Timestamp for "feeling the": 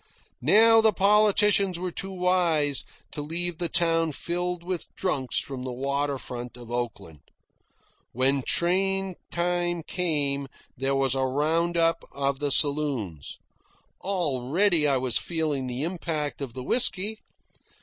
15.19-15.83